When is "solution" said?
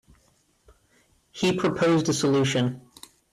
2.13-2.81